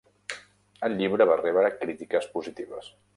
El 0.87 0.95
llibre 1.01 1.27
va 1.33 1.37
rebre 1.43 1.73
crítiques 1.83 2.29
positives. 2.39 2.93